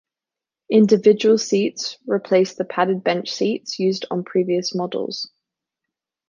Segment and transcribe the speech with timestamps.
[0.71, 5.29] Individual seats replaced the padded bench seats used on previous models.